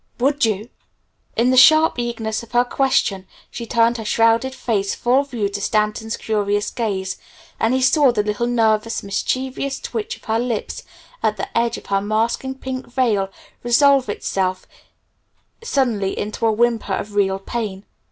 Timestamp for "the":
1.51-1.57, 8.11-8.23, 11.37-11.55